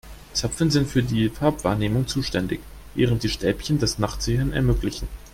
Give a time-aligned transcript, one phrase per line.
[0.33, 2.59] Zapfen sind für die Farbwahrnehmung zuständig,
[2.95, 5.07] während die Stäbchen das Nachtsehen ermöglichen.